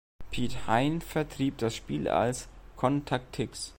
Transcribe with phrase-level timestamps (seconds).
[0.31, 3.69] Piet Hein vertrieb das Spiel als „con-tac-tix“.